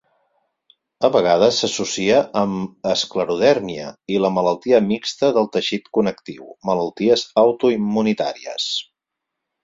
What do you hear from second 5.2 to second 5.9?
del teixit